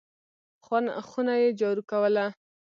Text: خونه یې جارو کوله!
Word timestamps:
خونه 1.07 1.33
یې 1.41 1.49
جارو 1.59 1.83
کوله! 1.91 2.25